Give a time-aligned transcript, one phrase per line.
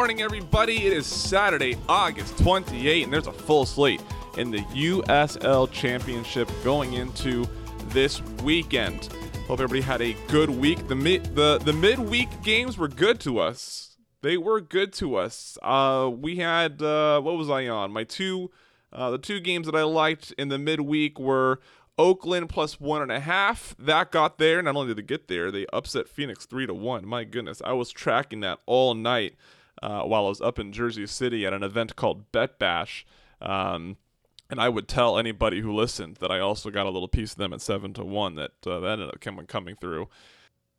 [0.00, 0.86] Morning, everybody.
[0.86, 4.02] It is Saturday, August 28, and there's a full slate
[4.38, 7.46] in the USL Championship going into
[7.88, 9.10] this weekend.
[9.46, 10.88] Hope everybody had a good week.
[10.88, 13.98] The mid the the midweek games were good to us.
[14.22, 15.58] They were good to us.
[15.62, 17.92] Uh, we had uh, what was I on?
[17.92, 18.50] My two
[18.94, 21.60] uh, the two games that I liked in the midweek were
[21.98, 23.76] Oakland plus one and a half.
[23.78, 24.62] That got there.
[24.62, 27.06] Not only did they get there, they upset Phoenix three to one.
[27.06, 29.34] My goodness, I was tracking that all night
[29.82, 33.06] uh, while I was up in Jersey City at an event called Bet Bash.
[33.40, 33.96] Um,
[34.48, 37.38] and I would tell anybody who listened that I also got a little piece of
[37.38, 38.34] them at seven to one.
[38.34, 40.08] That uh, that ended up coming coming through.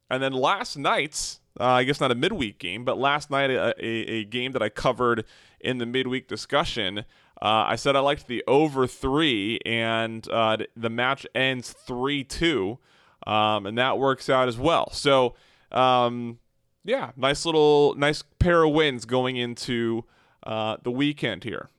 [0.10, 3.74] And then last night, uh, I guess not a midweek game, but last night a,
[3.80, 5.24] a, a game that I covered
[5.62, 7.06] in the midweek discussion
[7.42, 12.78] uh, I said I liked the over three, and uh, the match ends 3 2,
[13.26, 14.92] um, and that works out as well.
[14.92, 15.34] So,
[15.72, 16.38] um,
[16.84, 20.06] yeah, nice little, nice pair of wins going into
[20.44, 21.70] uh, the weekend here.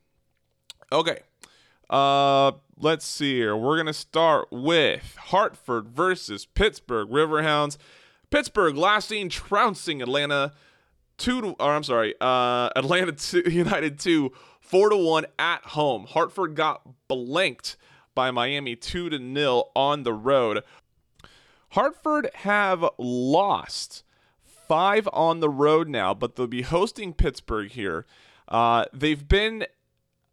[0.91, 1.21] Okay.
[1.91, 3.57] Uh, let's see here.
[3.57, 7.77] We're to start with Hartford versus Pittsburgh Riverhounds.
[8.31, 10.53] Pittsburgh last seen trouncing Atlanta
[11.19, 16.07] two to, or I'm sorry, uh, Atlanta two, United two, four to one at home.
[16.09, 17.77] Hartford got blanked
[18.15, 20.63] by Miami two to nil on the road.
[21.71, 24.05] Hartford have lost
[24.73, 28.07] five on the road now, but they'll be hosting Pittsburgh here.
[28.49, 29.67] Uh, they've been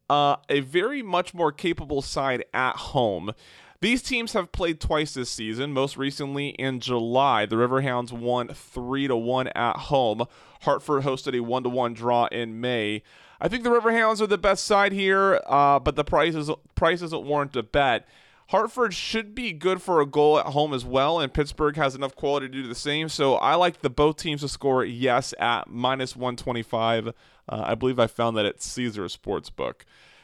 [0.10, 3.34] uh, a very much more capable side at home.
[3.82, 5.74] These teams have played twice this season.
[5.74, 10.24] Most recently in July, the Riverhounds won three to one at home.
[10.62, 13.04] Hartford hosted a one to one draw in May.
[13.42, 17.02] I think the Riverhounds are the best side here, uh, but the price is price
[17.02, 18.08] doesn't warrant a bet.
[18.50, 22.16] Hartford should be good for a goal at home as well, and Pittsburgh has enough
[22.16, 23.08] quality to do the same.
[23.08, 27.10] So I like the both teams to score yes at minus 125.
[27.10, 27.12] Uh,
[27.48, 29.82] I believe I found that at Caesar Sportsbook.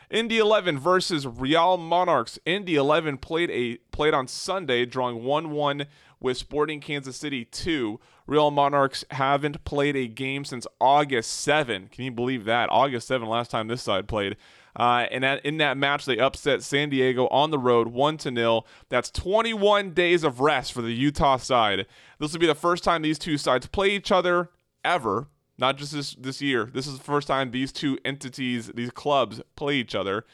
[0.10, 2.40] Indy 11 versus Real Monarchs.
[2.46, 5.86] Indy 11 played a played on Sunday, drawing 1-1
[6.26, 8.00] with Sporting Kansas City 2.
[8.26, 11.88] Real Monarchs haven't played a game since August 7.
[11.92, 12.68] Can you believe that?
[12.72, 14.36] August 7 last time this side played.
[14.76, 18.32] Uh, and that, in that match, they upset San Diego on the road, one to
[18.32, 18.66] nil.
[18.90, 21.86] That's 21 days of rest for the Utah side.
[22.20, 24.50] This will be the first time these two sides play each other
[24.84, 26.70] ever not just this this year.
[26.74, 30.26] This is the first time these two entities, these clubs, play each other.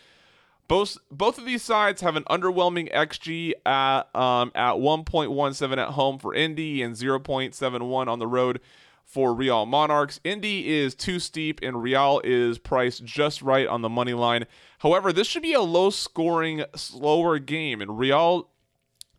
[0.72, 6.18] Both both of these sides have an underwhelming xG at um, at 1.17 at home
[6.18, 8.62] for Indy and 0.71 on the road
[9.04, 10.22] for Real Monarchs.
[10.24, 14.46] Indy is too steep and Real is priced just right on the money line.
[14.80, 18.48] However, this should be a low scoring, slower game, and Real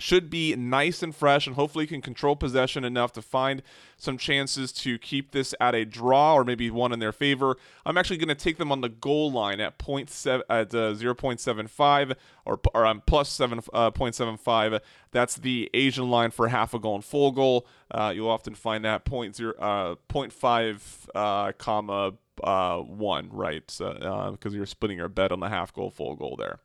[0.03, 3.63] should be nice and fresh and hopefully can control possession enough to find
[3.97, 7.57] some chances to keep this at a draw or maybe one in their favor.
[7.87, 10.95] I'm actually going to take them on the goal line at point seven at uh,
[10.95, 14.81] 0.75 or or I'm um, plus seven uh, 0.75.
[15.13, 17.67] That's the Asian line for half a goal and full goal.
[17.91, 24.37] Uh, you'll often find that point zero uh, 0.5 uh, comma uh, one right because
[24.45, 26.59] uh, you're splitting your bet on the half goal full goal there.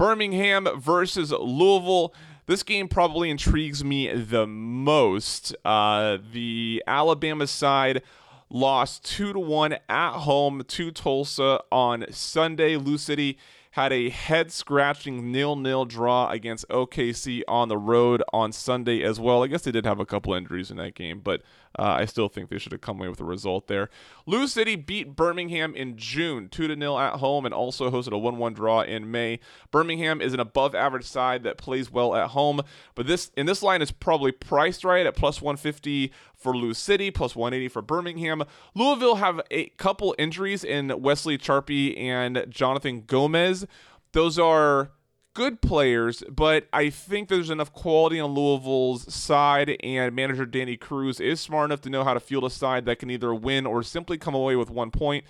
[0.00, 2.14] Birmingham versus Louisville.
[2.46, 5.54] This game probably intrigues me the most.
[5.64, 8.02] Uh, the Alabama side
[8.48, 12.76] lost two to one at home to Tulsa on Sunday.
[12.76, 13.38] Lou City
[13.72, 19.20] had a head scratching nil nil draw against OKC on the road on Sunday as
[19.20, 19.44] well.
[19.44, 21.42] I guess they did have a couple injuries in that game, but
[21.78, 23.90] uh, I still think they should have come away with a result there.
[24.26, 28.18] Lou City beat Birmingham in June, 2 to 0 at home, and also hosted a
[28.18, 29.38] 1 1 draw in May.
[29.70, 32.60] Birmingham is an above average side that plays well at home,
[32.94, 37.10] but this in this line is probably priced right at plus 150 for Lou City,
[37.10, 38.42] plus 180 for Birmingham.
[38.74, 43.66] Louisville have a couple injuries in Wesley Charpie and Jonathan Gomez.
[44.12, 44.90] Those are
[45.34, 51.20] good players, but I think there's enough quality on Louisville's side, and manager Danny Cruz
[51.20, 53.82] is smart enough to know how to field a side that can either win or
[53.82, 55.24] simply come away with one point.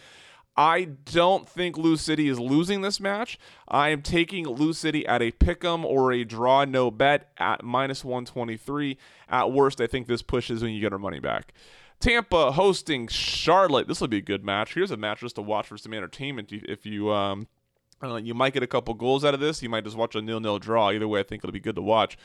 [0.56, 3.38] I don't think Lou City is losing this match.
[3.69, 8.05] I am taking Lou City at a pick'em or a draw no bet at minus
[8.05, 8.99] 123.
[9.29, 11.55] At worst, I think this pushes when you get our money back.
[12.00, 13.87] Tampa hosting Charlotte.
[13.87, 14.75] This will be a good match.
[14.75, 17.46] Here's a match just to watch for some entertainment if you um,
[18.02, 19.62] uh, you might get a couple goals out of this.
[19.62, 20.91] You might just watch a nil-nil draw.
[20.91, 22.17] Either way, I think it'll be good to watch.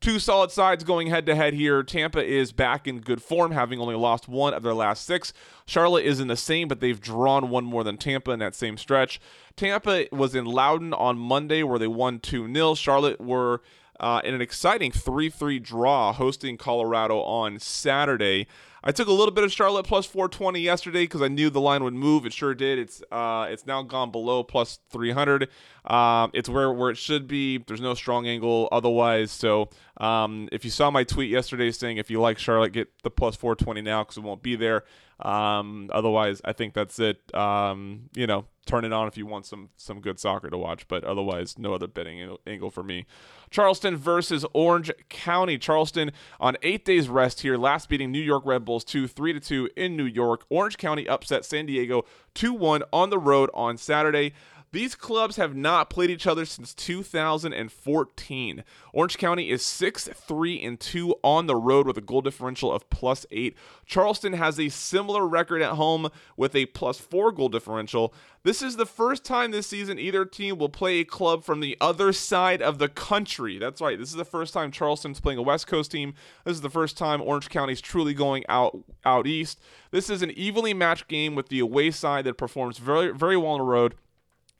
[0.00, 1.82] Two solid sides going head to head here.
[1.82, 5.34] Tampa is back in good form, having only lost one of their last six.
[5.66, 8.78] Charlotte is in the same, but they've drawn one more than Tampa in that same
[8.78, 9.20] stretch.
[9.56, 12.74] Tampa was in Loudoun on Monday where they won 2 0.
[12.76, 13.60] Charlotte were
[14.00, 18.46] uh, in an exciting 3 3 draw hosting Colorado on Saturday.
[18.82, 21.84] I took a little bit of Charlotte plus 420 yesterday because I knew the line
[21.84, 22.24] would move.
[22.24, 22.78] It sure did.
[22.78, 25.48] It's uh, it's now gone below plus 300.
[25.84, 27.58] Um, it's where where it should be.
[27.58, 29.30] There's no strong angle otherwise.
[29.30, 29.68] So
[29.98, 33.36] um, if you saw my tweet yesterday saying if you like Charlotte, get the plus
[33.36, 34.84] 420 now because it won't be there.
[35.20, 37.34] Um, otherwise, I think that's it.
[37.34, 40.86] Um, you know, turn it on if you want some some good soccer to watch,
[40.86, 43.04] but otherwise, no other betting angle for me.
[43.50, 45.58] Charleston versus Orange County.
[45.58, 49.40] Charleston on eight days rest here, last beating New York Red Bulls 2 3 to
[49.40, 50.44] 2 in New York.
[50.48, 54.32] Orange County upset San Diego 2 1 on the road on Saturday.
[54.72, 58.64] These clubs have not played each other since 2014.
[58.92, 62.88] Orange County is 6 3 and 2 on the road with a goal differential of
[62.88, 63.56] plus 8.
[63.84, 68.14] Charleston has a similar record at home with a plus 4 goal differential.
[68.44, 71.76] This is the first time this season either team will play a club from the
[71.80, 73.58] other side of the country.
[73.58, 73.98] That's right.
[73.98, 76.14] This is the first time Charleston's playing a West Coast team.
[76.44, 79.60] This is the first time Orange County's truly going out out east.
[79.90, 83.52] This is an evenly matched game with the away side that performs very very well
[83.52, 83.96] on the road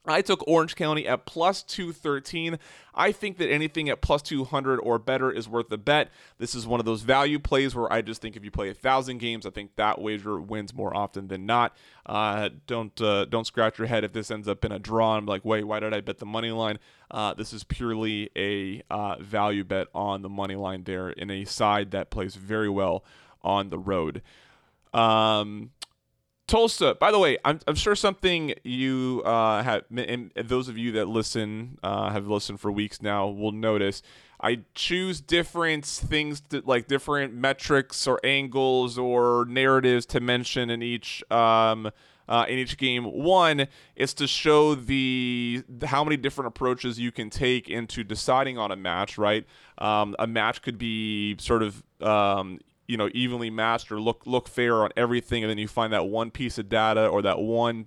[0.06, 2.58] I took Orange County at plus 213.
[2.94, 6.08] I think that anything at plus 200 or better is worth the bet.
[6.38, 8.74] This is one of those value plays where I just think if you play a
[8.74, 11.76] thousand games, I think that wager wins more often than not.
[12.06, 15.16] Uh, don't uh, don't scratch your head if this ends up in a draw.
[15.16, 16.78] I'm like, wait, why did I bet the money line?
[17.10, 21.44] Uh, this is purely a uh, value bet on the money line there in a
[21.44, 23.04] side that plays very well
[23.42, 24.22] on the road.
[24.94, 25.70] Um,
[26.50, 30.90] Tulsa, by the way, I'm, I'm sure something you uh, have, and those of you
[30.92, 34.02] that listen, uh, have listened for weeks now, will notice.
[34.40, 40.82] I choose different things, to, like different metrics or angles or narratives to mention in
[40.82, 41.88] each um,
[42.28, 43.04] uh, in each game.
[43.04, 48.72] One is to show the how many different approaches you can take into deciding on
[48.72, 49.18] a match.
[49.18, 49.46] Right,
[49.78, 52.58] um, a match could be sort of um,
[52.90, 56.06] you know evenly matched or look look fair on everything, and then you find that
[56.06, 57.86] one piece of data or that one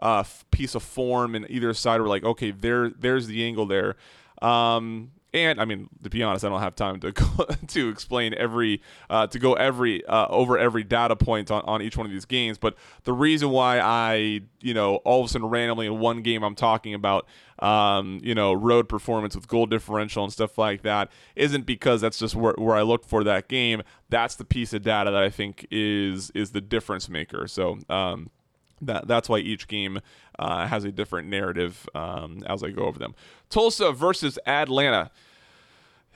[0.00, 2.00] uh, piece of form in either side.
[2.00, 3.96] We're like, okay, there there's the angle there.
[4.40, 5.10] Um,
[5.44, 7.26] and I mean, to be honest, I don't have time to go,
[7.68, 11.96] to explain every uh, to go every uh, over every data point on, on each
[11.96, 12.58] one of these games.
[12.58, 16.42] But the reason why I you know all of a sudden randomly in one game
[16.42, 17.26] I'm talking about
[17.58, 22.18] um, you know road performance with goal differential and stuff like that isn't because that's
[22.18, 23.82] just where, where I looked for that game.
[24.08, 27.46] That's the piece of data that I think is is the difference maker.
[27.46, 27.78] So.
[27.88, 28.30] Um,
[28.82, 30.00] that that's why each game
[30.38, 33.14] uh, has a different narrative um, as I go over them.
[33.50, 35.10] Tulsa versus Atlanta.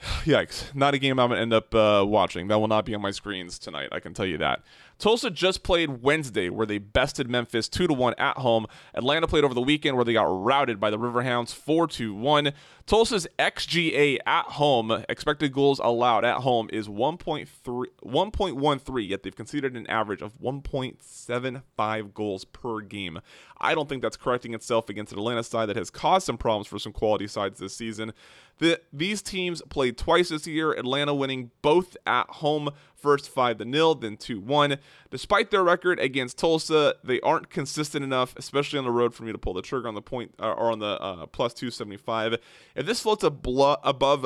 [0.25, 0.75] Yikes!
[0.75, 2.49] Not a game I'm gonna end up uh, watching.
[2.49, 3.89] That will not be on my screens tonight.
[3.93, 4.61] I can tell you that.
[5.03, 8.65] Tulsa just played Wednesday, where they bested Memphis two to one at home.
[8.93, 12.53] Atlanta played over the weekend, where they got routed by the Riverhounds four to one.
[12.85, 17.47] Tulsa's xGA at home, expected goals allowed at home, is 1.3,
[18.05, 23.19] 1.13, yet they've conceded an average of 1.75 goals per game.
[23.59, 26.67] I don't think that's correcting itself against an Atlanta side that has caused some problems
[26.67, 28.13] for some quality sides this season.
[28.59, 32.69] The, these teams played twice this year, Atlanta winning both at home
[33.03, 34.77] first 5 to nil, then 2 1.
[35.11, 39.31] Despite their record against Tulsa, they aren't consistent enough, especially on the road, for me
[39.31, 42.37] to pull the trigger on the point uh, or on the uh, plus 275.
[42.75, 44.25] If this floats above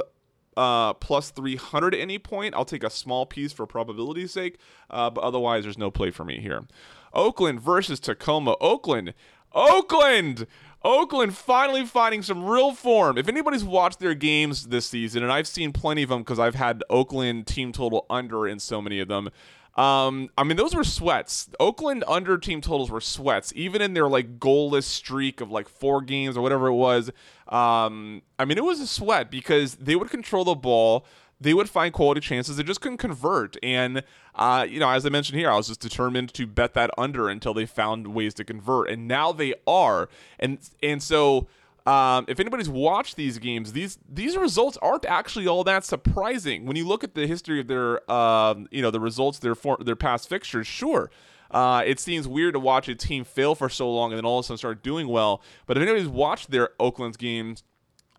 [0.56, 4.60] uh, plus 300 at any point, I'll take a small piece for probability's sake,
[4.90, 6.66] uh, but otherwise, there's no play for me here.
[7.14, 8.56] Oakland versus Tacoma.
[8.62, 9.14] Oakland.
[9.54, 10.46] Oakland!
[10.84, 13.18] Oakland finally finding some real form.
[13.18, 16.56] If anybody's watched their games this season, and I've seen plenty of them because I've
[16.56, 19.30] had Oakland team total under in so many of them.
[19.76, 21.50] Um, I mean, those were sweats.
[21.60, 26.02] Oakland under team totals were sweats, even in their like goalless streak of like four
[26.02, 27.12] games or whatever it was.
[27.48, 31.06] Um, I mean, it was a sweat because they would control the ball
[31.40, 32.58] they would find quality chances.
[32.58, 33.58] They just couldn't convert.
[33.62, 34.04] And,
[34.36, 37.30] uh, you know, as I mentioned here, I was just determined to bet that under
[37.30, 38.90] until they found ways to convert.
[38.90, 40.10] And now they are.
[40.40, 41.48] And, and so.
[41.86, 46.76] Um, if anybody's watched these games, these these results aren't actually all that surprising when
[46.76, 49.96] you look at the history of their, um, you know, the results their for, their
[49.96, 50.68] past fixtures.
[50.68, 51.10] Sure,
[51.52, 54.40] uh, it seems weird to watch a team fail for so long and then all
[54.40, 55.42] of a sudden start doing well.
[55.66, 57.64] But if anybody's watched their Oakland's games,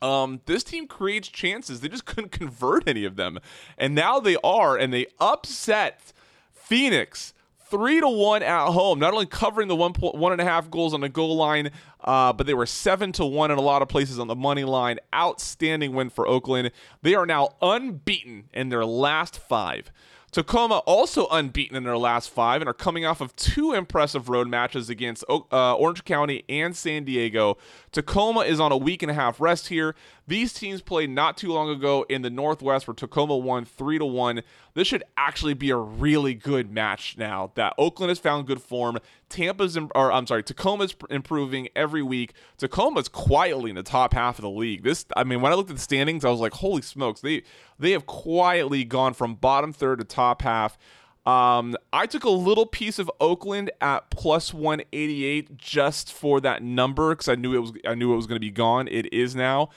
[0.02, 1.80] um, this team creates chances.
[1.80, 3.38] They just couldn't convert any of them.
[3.76, 6.12] And now they are, and they upset
[6.52, 7.34] Phoenix
[7.70, 8.98] three to one at home.
[8.98, 11.70] Not only covering the one point one and a half goals on the goal line,
[12.02, 14.64] uh, but they were seven to one in a lot of places on the money
[14.64, 14.98] line.
[15.14, 16.70] Outstanding win for Oakland.
[17.02, 19.90] They are now unbeaten in their last five.
[20.38, 24.46] Tacoma also unbeaten in their last five and are coming off of two impressive road
[24.46, 27.58] matches against uh, Orange County and San Diego.
[27.90, 29.96] Tacoma is on a week and a half rest here.
[30.28, 34.04] These teams played not too long ago in the Northwest where Tacoma won 3 to
[34.04, 34.42] 1.
[34.74, 38.98] This should actually be a really good match now that Oakland has found good form.
[39.30, 42.34] Tampa's or I'm sorry, Tacoma's improving every week.
[42.58, 44.82] Tacoma's quietly in the top half of the league.
[44.82, 47.22] This I mean, when I looked at the standings, I was like, "Holy smokes.
[47.22, 47.42] They
[47.78, 50.76] they have quietly gone from bottom third to top half."
[51.24, 57.14] Um, I took a little piece of Oakland at plus 188 just for that number
[57.14, 58.88] because I knew it was I knew it was going to be gone.
[58.88, 59.70] It is now.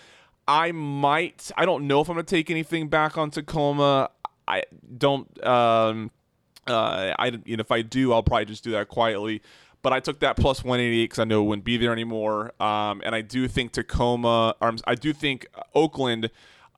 [0.51, 1.49] I might.
[1.55, 4.09] I don't know if I'm gonna take anything back on Tacoma.
[4.45, 4.63] I
[4.97, 5.45] don't.
[5.45, 6.11] Um,
[6.67, 9.41] uh, I you know if I do, I'll probably just do that quietly.
[9.81, 12.51] But I took that plus 188 because I know it wouldn't be there anymore.
[12.61, 14.55] Um, and I do think Tacoma.
[14.59, 16.29] Or I do think Oakland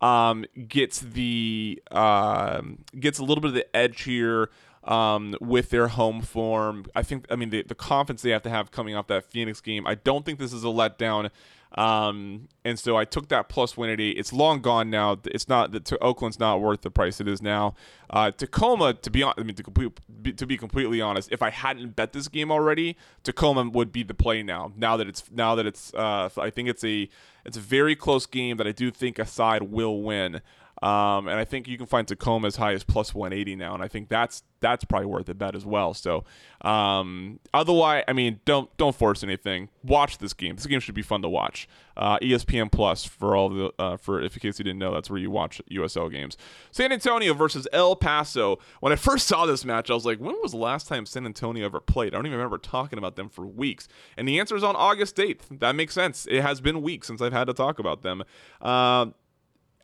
[0.02, 2.62] um, gets the uh,
[3.00, 4.52] gets a little bit of the edge here
[4.84, 6.86] um, with their home form.
[6.96, 7.26] I think.
[7.32, 9.88] I mean the the confidence they have to have coming off that Phoenix game.
[9.88, 11.32] I don't think this is a letdown.
[11.76, 14.12] Um, and so I took that plus 180.
[14.12, 15.20] It's long gone now.
[15.26, 17.74] It's not that Oakland's not worth the price it is now.
[18.10, 21.42] Uh, Tacoma, to be honest, I mean to, complete, be, to be completely honest, if
[21.42, 24.72] I hadn't bet this game already, Tacoma would be the play now.
[24.78, 27.10] Now that it's now that it's, uh, I think it's a
[27.46, 30.42] it's a very close game that I do think a side will win.
[30.84, 33.82] Um, and I think you can find Tacoma as high as plus 180 now, and
[33.82, 35.94] I think that's that's probably worth a bet as well.
[35.94, 36.26] So,
[36.62, 39.70] um, otherwise, I mean, don't don't force anything.
[39.82, 40.58] Watch this game.
[40.58, 41.70] This game should be fun to watch.
[41.96, 45.10] Uh, ESPN Plus for all the uh, for if in case you didn't know, that's
[45.10, 46.36] where you watch USL games.
[46.70, 48.60] San Antonio versus El Paso.
[48.82, 51.26] When I first saw this match, I was like, when was the last time San
[51.26, 52.14] Antonio ever played?
[52.14, 53.88] I don't even remember talking about them for weeks.
[54.18, 55.60] And the answer is on August 8th.
[55.60, 56.28] That makes sense.
[56.30, 58.24] It has been weeks since I've had to talk about them.
[58.62, 59.08] Uh,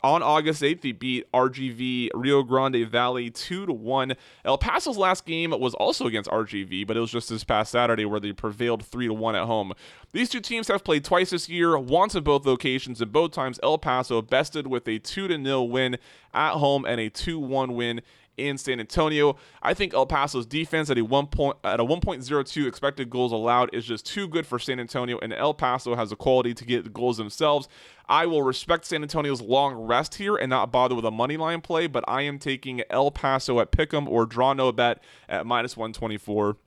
[0.02, 4.14] on August 8th, they beat RGV Rio Grande Valley 2 to 1.
[4.46, 8.06] El Paso's last game was also against RGV, but it was just this past Saturday
[8.06, 9.74] where they prevailed 3 to 1 at home.
[10.14, 13.60] These two teams have played twice this year, once in both locations, and both times
[13.62, 15.98] El Paso bested with a 2 0 win
[16.34, 18.02] at home and a 2 1 win
[18.48, 19.36] in San Antonio.
[19.62, 23.74] I think El Paso's defense at a one point at a 1.02 expected goals allowed
[23.74, 26.84] is just too good for San Antonio, and El Paso has the quality to get
[26.84, 27.68] the goals themselves.
[28.08, 31.62] I will respect San Antonio's long rest here and not bother with a money line
[31.62, 35.78] play, but I am taking El Paso at Pick'em or draw no bet at minus
[35.78, 36.58] 124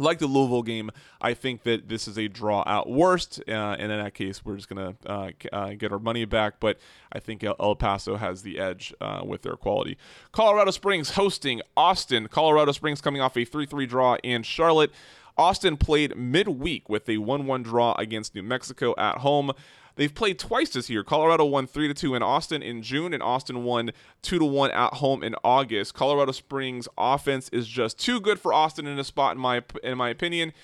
[0.00, 0.90] like the Louisville game,
[1.20, 4.56] I think that this is a draw at worst, uh, and in that case, we're
[4.56, 6.54] just gonna uh, uh, get our money back.
[6.58, 6.78] But
[7.12, 9.96] I think El Paso has the edge uh, with their quality.
[10.32, 12.28] Colorado Springs hosting Austin.
[12.28, 14.90] Colorado Springs coming off a 3-3 draw in Charlotte.
[15.36, 19.52] Austin played midweek with a 1-1 draw against New Mexico at home.
[20.00, 21.04] They've played twice this year.
[21.04, 23.90] Colorado won 3 to 2 in Austin in June and Austin won
[24.22, 25.92] 2 to 1 at home in August.
[25.92, 29.98] Colorado Springs offense is just too good for Austin in a spot in my in
[29.98, 30.54] my opinion.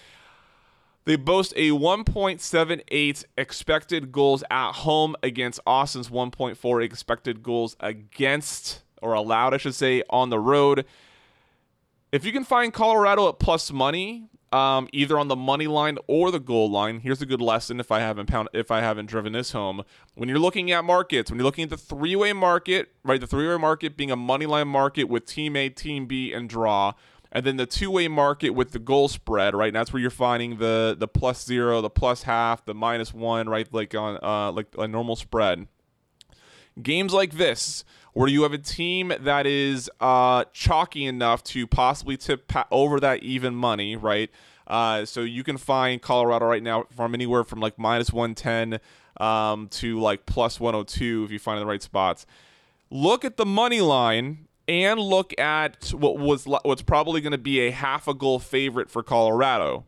[1.05, 9.13] They boast a 1.78 expected goals at home against Austin's 1.4 expected goals against or
[9.13, 10.87] allowed, I should say, on the road.
[12.11, 16.31] If you can find Colorado at plus money, um, either on the money line or
[16.31, 17.01] the goal line.
[17.01, 19.83] Here's a good lesson if I haven't pound, if I haven't driven this home.
[20.15, 23.21] When you're looking at markets, when you're looking at the three-way market, right?
[23.21, 26.95] The three-way market being a money line market with team A, team B, and draw.
[27.31, 29.67] And then the two-way market with the goal spread, right?
[29.67, 33.49] And that's where you're finding the the plus zero, the plus half, the minus one,
[33.51, 33.71] right?
[33.71, 35.67] Like on uh, like a normal spread.
[36.81, 37.85] Games like this,
[38.17, 43.23] where you have a team that is uh, chalky enough to possibly tip over that
[43.23, 44.31] even money, right?
[44.67, 48.81] Uh, so you can find Colorado right now from anywhere from like minus 110
[49.21, 52.25] um, to like plus 102 if you find the right spots.
[52.89, 57.67] Look at the money line and look at what was what's probably going to be
[57.67, 59.85] a half a goal favorite for Colorado.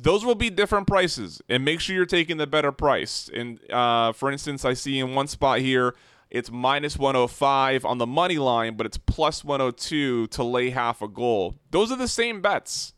[0.00, 3.28] Those will be different prices, and make sure you're taking the better price.
[3.34, 5.94] And uh, for instance, I see in one spot here
[6.30, 11.08] it's minus 105 on the money line, but it's plus 102 to lay half a
[11.08, 11.56] goal.
[11.70, 12.94] Those are the same bets.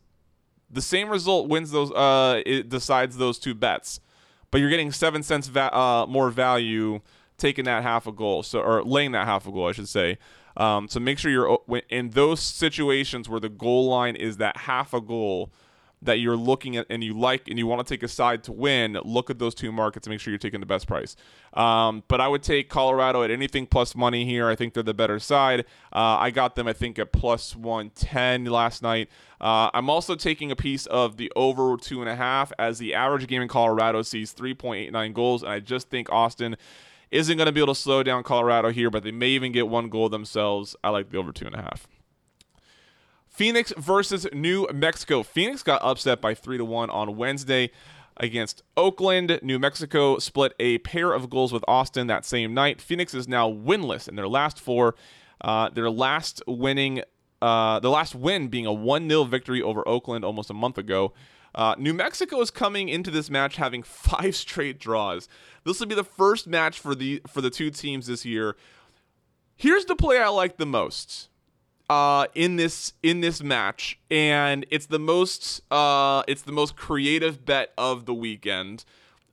[0.69, 1.91] The same result wins those.
[1.91, 3.99] Uh, it decides those two bets,
[4.51, 6.99] but you're getting seven cents va- uh, more value
[7.37, 10.17] taking that half a goal, so or laying that half a goal, I should say.
[10.55, 11.59] Um, so make sure you're
[11.89, 15.51] in those situations where the goal line is that half a goal
[16.05, 18.51] that you're looking at and you like and you want to take a side to
[18.51, 21.15] win, look at those two markets and make sure you're taking the best price.
[21.53, 24.47] Um, but I would take Colorado at anything plus money here.
[24.49, 25.61] I think they're the better side.
[25.91, 29.09] Uh, I got them, I think, at plus 110 last night.
[29.39, 32.93] Uh, I'm also taking a piece of the over two and a half as the
[32.93, 35.43] average game in Colorado sees 3.89 goals.
[35.43, 36.55] And I just think Austin
[37.11, 39.67] isn't going to be able to slow down Colorado here, but they may even get
[39.67, 40.75] one goal themselves.
[40.83, 41.87] I like the over two and a half.
[43.33, 45.23] Phoenix versus New Mexico.
[45.23, 47.71] Phoenix got upset by 3 to 1 on Wednesday
[48.17, 49.39] against Oakland.
[49.41, 52.79] New Mexico split a pair of goals with Austin that same night.
[52.79, 54.93] Phoenix is now winless in their last four.
[55.41, 57.01] Uh, their last winning,
[57.41, 61.11] uh, the last win being a 1 0 victory over Oakland almost a month ago.
[61.55, 65.27] Uh, New Mexico is coming into this match having five straight draws.
[65.63, 68.55] This will be the first match for the for the two teams this year.
[69.55, 71.29] Here's the play I like the most
[71.89, 77.45] uh, in this in this match, and it's the most uh, it's the most creative
[77.45, 78.85] bet of the weekend.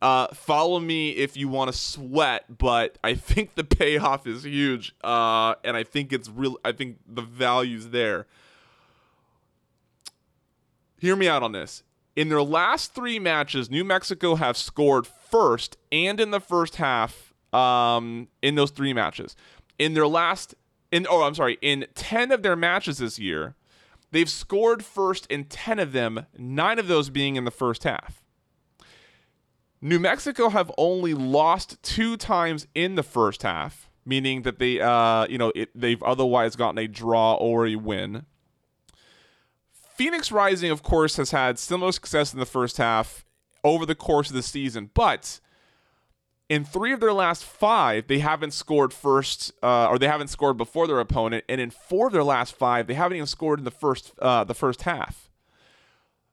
[0.03, 4.95] Uh, follow me if you want to sweat, but I think the payoff is huge,
[5.05, 6.57] uh, and I think it's real.
[6.65, 8.27] I think the value's there.
[10.99, 11.83] Hear me out on this.
[12.17, 17.33] In their last three matches, New Mexico have scored first and in the first half
[17.55, 19.37] um, in those three matches.
[19.79, 20.55] In their last
[20.91, 23.55] in oh I'm sorry, in 10 of their matches this year,
[24.11, 28.23] they've scored first in 10 of them, 9 of those being in the first half.
[29.81, 35.27] New Mexico have only lost 2 times in the first half, meaning that they uh
[35.29, 38.27] you know, it, they've otherwise gotten a draw or a win.
[39.73, 43.25] Phoenix Rising of course has had similar success in the first half
[43.63, 45.41] over the course of the season, but
[46.51, 50.57] in three of their last five, they haven't scored first, uh, or they haven't scored
[50.57, 53.65] before their opponent, and in four of their last five, they haven't even scored in
[53.65, 55.31] the first uh, the first half.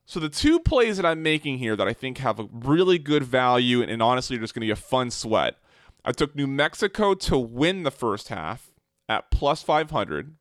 [0.06, 3.22] So the two plays that I'm making here that I think have a really good
[3.22, 5.56] value and, and honestly are just going to be a fun sweat.
[6.04, 8.72] I took New Mexico to win the first half
[9.08, 10.34] at plus 500,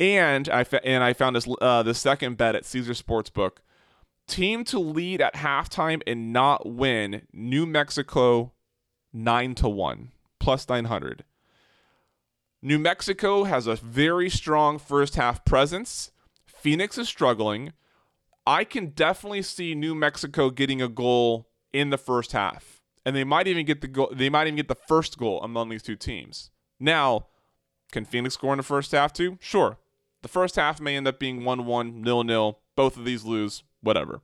[0.00, 3.58] and I fa- and I found this uh, the second bet at Caesar Sportsbook.
[4.26, 7.22] Team to lead at halftime and not win.
[7.32, 8.52] New Mexico
[9.12, 11.24] 9 to 1, plus 900.
[12.60, 16.10] New Mexico has a very strong first half presence.
[16.44, 17.72] Phoenix is struggling.
[18.46, 22.80] I can definitely see New Mexico getting a goal in the first half.
[23.04, 25.68] And they might even get the goal they might even get the first goal among
[25.68, 26.50] these two teams.
[26.80, 27.26] Now,
[27.92, 29.38] can Phoenix score in the first half too?
[29.40, 29.78] Sure.
[30.22, 32.56] The first half may end up being 1-1, 0-0.
[32.74, 34.20] Both of these lose, whatever.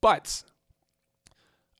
[0.00, 0.44] But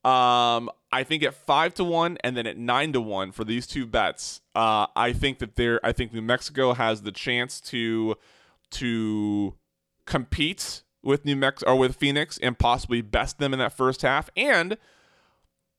[0.04, 3.66] um, I think at five to one and then at nine to one for these
[3.66, 8.16] two bets, uh, I think that there, I think New Mexico has the chance to
[8.72, 9.55] to
[10.07, 14.31] compete with New Mexico or with Phoenix and possibly best them in that first half.
[14.37, 14.76] And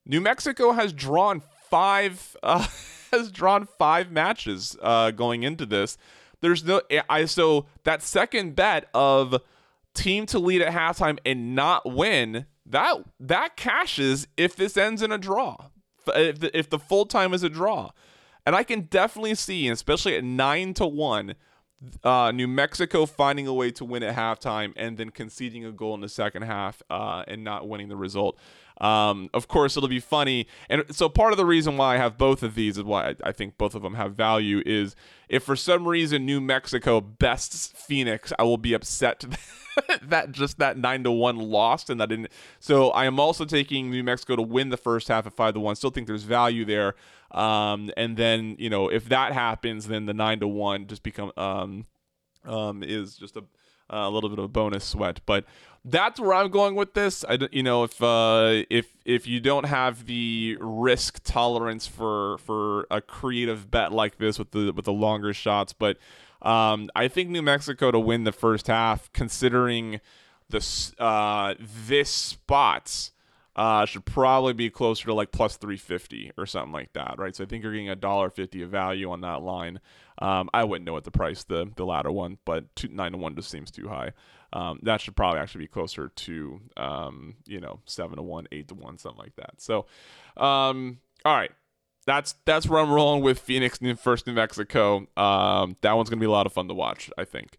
[0.05, 2.67] New Mexico has drawn five uh,
[3.11, 5.97] has drawn five matches uh, going into this.
[6.39, 9.41] There's no I so that second bet of
[9.93, 15.11] team to lead at halftime and not win that that cashes if this ends in
[15.11, 15.57] a draw.
[16.07, 17.91] If the, if the full time is a draw,
[18.45, 21.35] and I can definitely see, especially at nine to one,
[22.03, 25.93] uh, New Mexico finding a way to win at halftime and then conceding a goal
[25.95, 28.37] in the second half uh, and not winning the result.
[28.81, 32.17] Um, of course, it'll be funny, and so part of the reason why I have
[32.17, 34.95] both of these is why I, think both of them have value is
[35.29, 39.23] if for some reason New Mexico bests Phoenix, I will be upset
[40.01, 42.29] that just that nine to one lost and that didn't.
[42.59, 45.59] So I am also taking New Mexico to win the first half at five to
[45.59, 45.75] one.
[45.75, 46.95] Still think there's value there.
[47.29, 51.31] Um, and then you know if that happens, then the nine to one just become
[51.37, 51.85] um,
[52.45, 53.43] um, is just a
[53.91, 55.21] a little bit of a bonus sweat.
[55.25, 55.45] But
[55.83, 57.25] that's where I'm going with this.
[57.27, 62.87] I you know if uh, if if you don't have the risk tolerance for for
[62.91, 65.97] a creative bet like this with the with the longer shots, but
[66.41, 70.01] um, I think New Mexico to win the first half, considering
[70.49, 73.11] this uh, this spots.
[73.53, 77.35] Uh, should probably be closer to like plus 350 or something like that, right?
[77.35, 79.81] So I think you're getting a dollar fifty of value on that line.
[80.19, 83.17] Um, I wouldn't know what the price the the latter one, but two, nine to
[83.17, 84.11] one just seems too high.
[84.53, 88.67] Um, that should probably actually be closer to um, you know seven to one, eight
[88.69, 89.61] to one, something like that.
[89.61, 89.85] So,
[90.37, 91.51] um, all right,
[92.05, 95.07] that's that's where I'm rolling with Phoenix first New Mexico.
[95.17, 97.09] Um, that one's gonna be a lot of fun to watch.
[97.17, 97.57] I think.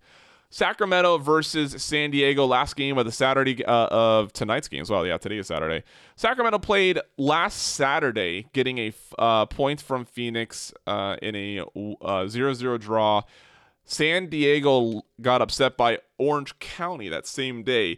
[0.52, 5.06] Sacramento versus San Diego, last game of the Saturday uh, of tonight's game as well.
[5.06, 5.82] Yeah, today is Saturday.
[6.14, 12.78] Sacramento played last Saturday, getting a uh, point from Phoenix uh, in a uh, 0-0
[12.78, 13.22] draw.
[13.86, 17.96] San Diego got upset by Orange County that same day.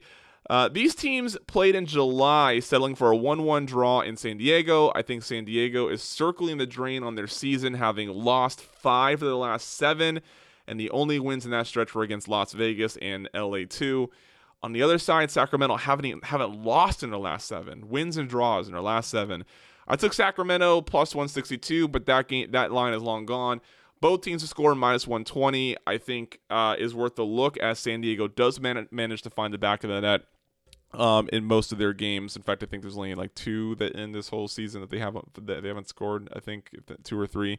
[0.49, 4.93] Uh, these teams played in July, settling for a 1 1 draw in San Diego.
[4.95, 9.29] I think San Diego is circling the drain on their season, having lost five of
[9.29, 10.21] the last seven,
[10.67, 14.09] and the only wins in that stretch were against Las Vegas and LA2.
[14.63, 18.67] On the other side, Sacramento haven't, haven't lost in their last seven, wins and draws
[18.67, 19.45] in their last seven.
[19.87, 23.61] I took Sacramento plus 162, but that game that line is long gone.
[24.01, 28.01] Both teams to score minus 120, I think, uh, is worth a look as San
[28.01, 30.23] Diego does man- manage to find the back of the net
[30.93, 32.37] um, in most of their games.
[32.37, 34.99] In fact, I think there's only like two that in this whole season that they
[34.99, 36.29] haven't that they haven't scored.
[36.35, 36.71] I think
[37.03, 37.59] two or three.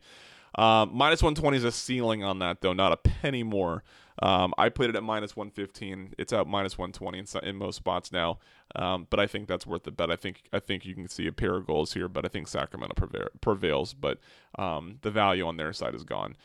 [0.57, 3.83] Um, minus 120 is a ceiling on that though, not a penny more.
[4.21, 6.13] Um, I played it at minus 115.
[6.17, 8.39] It's out minus 120 in, in most spots now,
[8.75, 10.09] um, but I think that's worth the bet.
[10.09, 12.47] I think I think you can see a pair of goals here, but I think
[12.47, 12.95] Sacramento
[13.41, 13.93] prevails.
[13.93, 14.19] But
[14.57, 16.37] um, the value on their side is gone.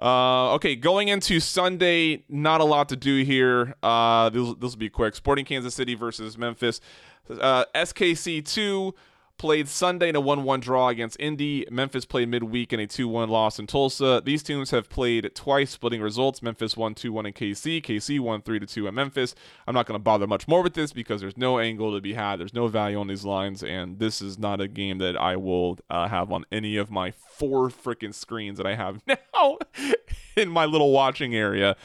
[0.00, 3.74] Uh, okay, going into Sunday, not a lot to do here.
[3.82, 5.16] Uh, this will be quick.
[5.16, 6.80] Sporting Kansas City versus Memphis.
[7.28, 8.94] Uh, SKC two
[9.38, 11.64] played Sunday in a 1 1 draw against Indy.
[11.70, 14.20] Memphis played midweek in a 2 1 loss in Tulsa.
[14.24, 16.42] These teams have played twice, splitting results.
[16.42, 17.82] Memphis won 2 1 in KC.
[17.82, 19.34] KC won 3 2 at Memphis.
[19.66, 22.14] I'm not going to bother much more with this because there's no angle to be
[22.14, 22.40] had.
[22.40, 25.78] There's no value on these lines, and this is not a game that I will
[25.88, 29.58] uh, have on any of my four freaking screens that I have now
[30.36, 31.76] in my little watching area.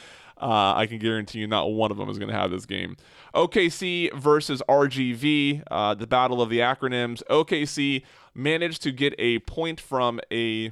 [0.43, 2.97] Uh, I can guarantee you not one of them is going to have this game.
[3.33, 7.23] OKC versus RGV, uh, the battle of the acronyms.
[7.29, 8.03] OKC
[8.35, 10.71] managed to get a point from a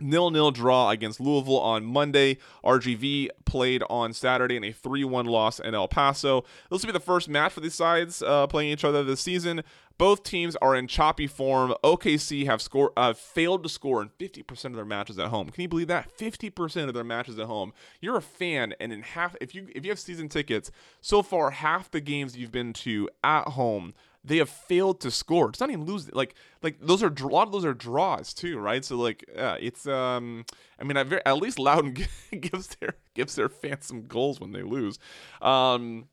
[0.00, 2.38] nil nil draw against Louisville on Monday.
[2.64, 6.42] RGV played on Saturday in a 3 1 loss in El Paso.
[6.70, 9.62] This will be the first match for these sides uh, playing each other this season.
[9.96, 11.72] Both teams are in choppy form.
[11.84, 15.50] OKC have score, uh, failed to score in 50% of their matches at home.
[15.50, 16.16] Can you believe that?
[16.18, 17.72] 50% of their matches at home.
[18.00, 21.50] You're a fan, and in half, if you if you have season tickets, so far
[21.50, 23.94] half the games you've been to at home
[24.24, 25.50] they have failed to score.
[25.50, 28.58] It's not even lose like like those are a lot of those are draws too,
[28.58, 28.84] right?
[28.84, 30.44] So like uh, it's um
[30.80, 31.96] I mean at least Loudoun
[32.40, 34.98] gives their gives their fans some goals when they lose.
[35.42, 36.06] Um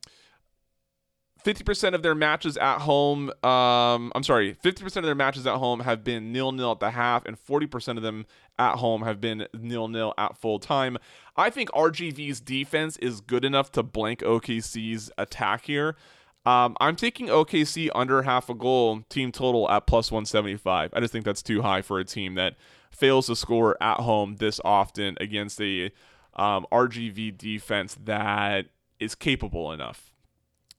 [1.44, 5.80] 50% of their matches at home, um, I'm sorry, 50% of their matches at home
[5.80, 8.26] have been nil nil at the half, and 40% of them
[8.58, 10.98] at home have been nil nil at full time.
[11.36, 15.96] I think RGV's defense is good enough to blank OKC's attack here.
[16.44, 20.90] Um, I'm taking OKC under half a goal team total at plus 175.
[20.92, 22.56] I just think that's too high for a team that
[22.90, 25.92] fails to score at home this often against a
[26.34, 28.66] um, RGV defense that
[28.98, 30.12] is capable enough.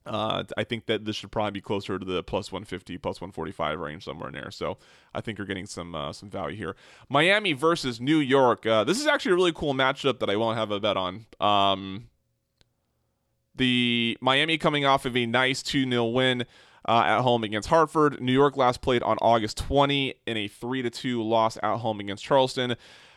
[0.06, 3.78] Uh, I think that this should probably be closer to the plus 150, plus 145
[3.78, 4.50] range somewhere in there.
[4.50, 4.76] So
[5.14, 6.76] I think you're getting some uh, some value here.
[7.08, 8.66] Miami versus New York.
[8.66, 11.24] Uh, this is actually a really cool matchup that I won't have a bet on.
[11.40, 12.08] Um,
[13.54, 16.44] the Miami coming off of a nice 2 0 win
[16.86, 18.20] uh, at home against Hartford.
[18.20, 22.24] New York last played on August 20 in a 3 2 loss at home against
[22.24, 22.76] Charleston.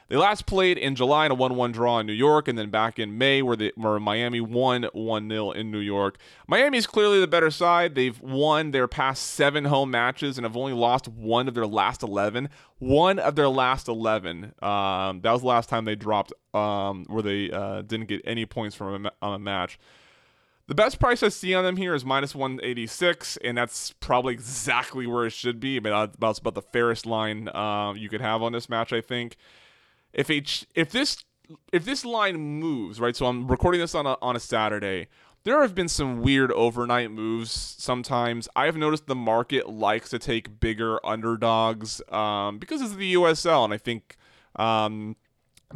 [0.10, 2.70] They last played in July in a 1 1 draw in New York, and then
[2.70, 6.18] back in May where, they, where Miami won 1 0 in New York.
[6.48, 7.96] Miami is clearly the better side.
[7.96, 12.04] They've won their past seven home matches and have only lost one of their last
[12.04, 12.48] 11.
[12.80, 14.54] One of their last 11.
[14.62, 18.46] Um, that was the last time they dropped, um, where they uh, didn't get any
[18.46, 19.78] points from a, on a match.
[20.68, 25.08] The best price I see on them here is minus 186, and that's probably exactly
[25.08, 25.78] where it should be.
[25.78, 29.00] I mean, that's about the fairest line uh, you could have on this match, I
[29.00, 29.38] think
[30.18, 31.24] if H if this
[31.72, 35.08] if this line moves right, so I'm recording this on a on a Saturday.
[35.44, 38.50] There have been some weird overnight moves sometimes.
[38.54, 43.64] I have noticed the market likes to take bigger underdogs um, because it's the USL,
[43.64, 44.18] and I think
[44.58, 45.16] um,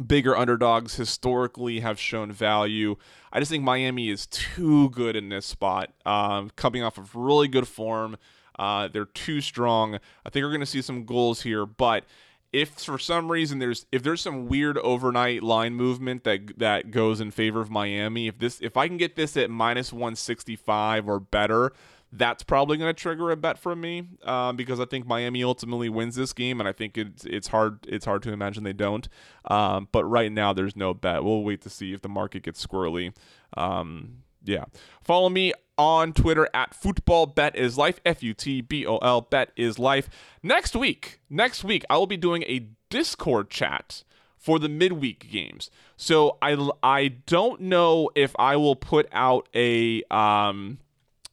[0.06, 2.96] bigger underdogs historically have shown value.
[3.32, 7.48] I just think Miami is too good in this spot, um, coming off of really
[7.48, 8.16] good form.
[8.58, 9.96] Uh, they're too strong.
[10.24, 12.04] I think we're going to see some goals here, but
[12.52, 17.20] if for some reason there's if there's some weird overnight line movement that that goes
[17.20, 21.18] in favor of Miami, if this if I can get this at minus 165 or
[21.18, 21.72] better,
[22.12, 25.88] that's probably going to trigger a bet from me uh, because I think Miami ultimately
[25.88, 29.08] wins this game, and I think it's it's hard it's hard to imagine they don't.
[29.46, 31.24] Um, but right now, there's no bet.
[31.24, 33.14] We'll wait to see if the market gets squirrely.
[33.56, 34.64] Um, yeah,
[35.02, 39.22] follow me on Twitter at football bet is life F U T B O L
[39.22, 40.10] bet is life.
[40.42, 44.04] Next week, next week I will be doing a Discord chat
[44.36, 45.70] for the midweek games.
[45.96, 50.78] So I I don't know if I will put out a um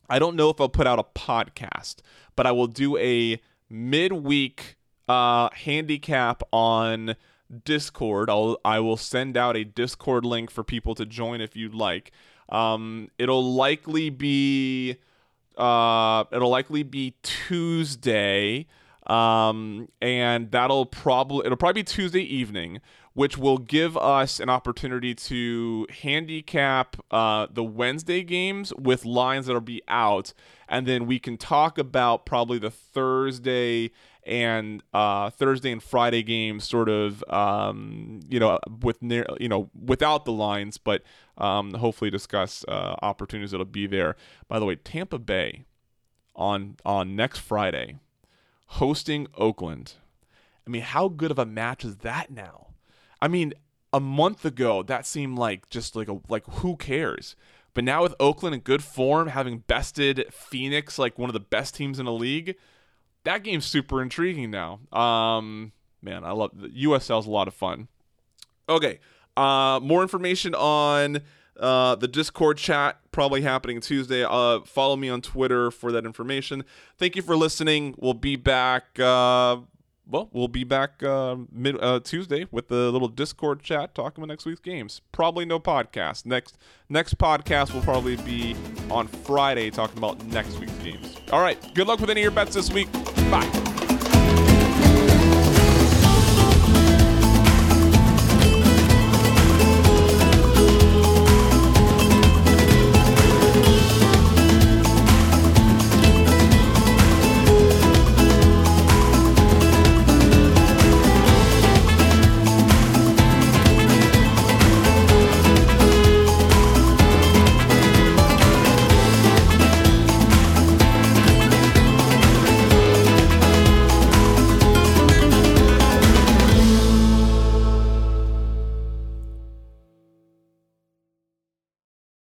[0.10, 1.98] I don't know if I'll put out a podcast,
[2.36, 4.76] but I will do a midweek
[5.08, 7.16] uh handicap on
[7.66, 8.30] Discord.
[8.30, 12.12] I'll I will send out a Discord link for people to join if you'd like.
[12.50, 14.98] Um, it'll likely be
[15.58, 18.68] uh, it'll likely be Tuesday.
[19.08, 22.80] Um, and that'll probably it'll probably be Tuesday evening
[23.14, 29.62] which will give us an opportunity to handicap uh, the Wednesday games with lines that'll
[29.62, 30.34] be out,
[30.68, 33.92] and then we can talk about probably the Thursday
[34.24, 39.70] and uh, Thursday and Friday games, sort of, um, you know, with near, you know,
[39.74, 41.02] without the lines, but
[41.38, 44.16] um, hopefully discuss uh, opportunities that'll be there.
[44.48, 45.66] By the way, Tampa Bay
[46.36, 47.98] on on next Friday,
[48.68, 49.94] hosting Oakland.
[50.68, 52.68] I mean, how good of a match is that now?
[53.22, 53.54] I mean,
[53.92, 57.36] a month ago that seemed like just like a like who cares?
[57.74, 61.76] But now with Oakland in good form, having bested Phoenix like one of the best
[61.76, 62.56] teams in the league,
[63.24, 64.80] that game's super intriguing now.
[64.92, 67.88] Um, man, I love the USL is a lot of fun.
[68.68, 69.00] Okay,
[69.38, 71.22] uh, more information on
[71.60, 74.24] uh, the Discord chat probably happening Tuesday.
[74.24, 76.64] Uh, follow me on Twitter for that information.
[76.98, 77.96] Thank you for listening.
[77.98, 79.00] We'll be back.
[79.00, 79.58] Uh,
[80.10, 84.32] well, we'll be back uh, mid uh, Tuesday with the little Discord chat talking about
[84.32, 85.02] next week's games.
[85.12, 86.26] Probably no podcast.
[86.26, 86.58] Next
[86.90, 88.56] next podcast will probably be
[88.90, 91.16] on Friday talking about next week's games.
[91.32, 91.58] All right.
[91.76, 92.92] Good luck with any of your bets this week.
[93.32, 93.69] Bye.